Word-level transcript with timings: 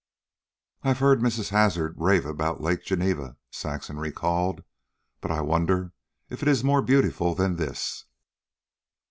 "I've 0.81 0.97
heard 0.97 1.19
Mrs. 1.19 1.49
Hazard 1.49 1.93
rave 1.95 2.25
about 2.25 2.59
Lake 2.59 2.83
Geneva," 2.83 3.37
Saxon 3.51 3.97
recalled; 3.99 4.63
"but 5.21 5.29
I 5.29 5.41
wonder 5.41 5.93
if 6.27 6.41
it 6.41 6.47
is 6.47 6.63
more 6.63 6.81
beautiful 6.81 7.35
than 7.35 7.57
this." 7.57 8.05